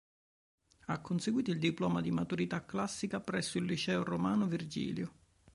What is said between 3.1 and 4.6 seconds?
presso il liceo romano